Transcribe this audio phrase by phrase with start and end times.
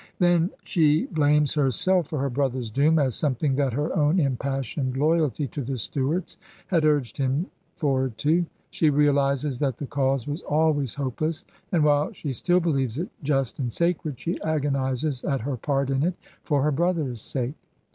[0.17, 5.45] Then she blames herself for her brother's doom as something that her own impassioned loyalty
[5.49, 8.47] to the Stuarts had urged him forward to.
[8.71, 13.59] She realizes that the cause was always hopeless, and while she still believes it just
[13.59, 17.53] and sacred, she agonizes at her part in it for her brother's sake.